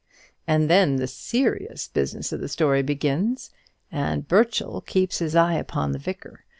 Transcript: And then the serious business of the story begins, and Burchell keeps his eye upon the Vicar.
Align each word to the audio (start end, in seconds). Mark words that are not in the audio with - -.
And 0.47 0.67
then 0.67 0.95
the 0.95 1.05
serious 1.05 1.87
business 1.87 2.31
of 2.33 2.39
the 2.39 2.47
story 2.49 2.81
begins, 2.81 3.51
and 3.91 4.27
Burchell 4.27 4.81
keeps 4.81 5.19
his 5.19 5.35
eye 5.35 5.53
upon 5.59 5.91
the 5.91 5.99
Vicar. 5.99 6.43